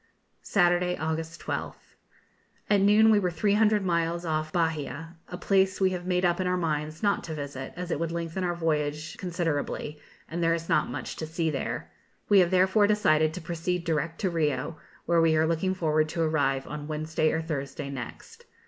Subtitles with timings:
[0.41, 1.93] Saturday, August 12th.
[2.71, 6.57] At noon we were 300 miles off Bahia, a place we have made up our
[6.57, 10.89] minds not to visit, as it would lengthen our voyage considerably, and there is not
[10.89, 11.91] much to see there.
[12.29, 16.23] We have therefore decided to proceed direct to Rio, where we are looking forward to
[16.23, 18.45] arrive on Wednesday or Thursday next.